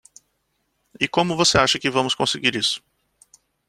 E 0.99 1.07
como 1.07 1.37
você 1.37 1.59
acha 1.59 1.77
que 1.77 1.87
vamos 1.87 2.15
conseguir 2.15 2.55
isso? 2.55 2.81